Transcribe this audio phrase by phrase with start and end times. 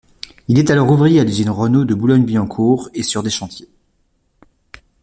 [0.47, 3.69] Il est alors ouvrier à l'usine Renault de Boulogne-Billancourt et sur des chantiers.